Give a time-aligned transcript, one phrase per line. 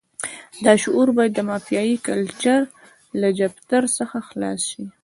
[0.63, 2.61] دا شعور باید د مافیایي کلچر
[3.19, 4.83] له جفتر څخه خلاص شي.